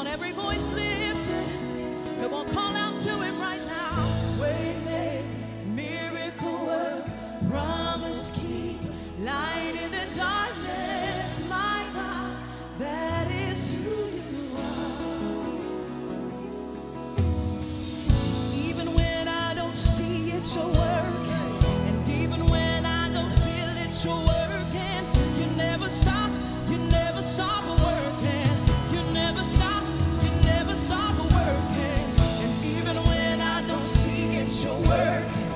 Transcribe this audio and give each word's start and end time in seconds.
on, 0.00 0.06
every 0.06 0.32
voice 0.32 0.72
lifted. 0.72 1.44
Come 2.22 2.32
on, 2.32 2.46
call 2.48 2.74
out 2.74 2.98
to 3.00 3.10
him 3.22 3.38
right 3.38 3.60
now. 3.66 4.40
Way 4.40 4.76
Waymaker, 4.86 5.24
miracle 5.74 6.66
work, 6.66 7.04
promise 7.50 8.30
keep, 8.38 8.80
light 9.20 9.74
in 9.84 9.90
the 9.90 10.06
darkness, 10.16 11.48
my 11.50 11.84
God, 11.92 12.36
that 12.78 13.30
is 13.30 13.72
who 13.72 14.06
you 14.16 14.56
are. 14.56 15.00
Even 18.54 18.94
when 18.94 19.28
I 19.28 19.54
don't 19.54 19.76
see 19.76 20.30
it, 20.30 20.54
your 20.54 20.89
your 34.64 34.74
word. 34.86 35.49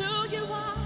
to 0.00 0.28
you 0.30 0.44
are. 0.50 0.79